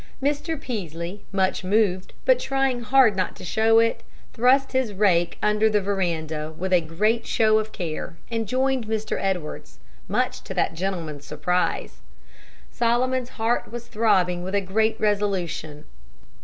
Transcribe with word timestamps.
Mr. 0.19 0.59
Peaslee, 0.59 1.21
much 1.31 1.63
moved, 1.63 2.13
but 2.25 2.39
trying 2.39 2.81
hard 2.81 3.15
not 3.15 3.35
to 3.35 3.45
show 3.45 3.77
it, 3.77 4.01
thrust 4.33 4.71
his 4.71 4.93
rake 4.93 5.37
under 5.43 5.69
the 5.69 5.79
veranda 5.79 6.51
with 6.57 6.73
a 6.73 6.81
great 6.81 7.27
show 7.27 7.59
of 7.59 7.71
care, 7.71 8.17
and 8.31 8.47
joined 8.47 8.87
Mr. 8.87 9.19
Edwards 9.21 9.77
much 10.07 10.41
to 10.41 10.55
that 10.55 10.73
gentleman's 10.73 11.25
surprise. 11.27 11.99
Solomon's 12.71 13.29
heart 13.37 13.71
was 13.71 13.85
throbbing 13.87 14.41
with 14.41 14.55
a 14.55 14.59
great 14.59 14.99
resolution. 14.99 15.85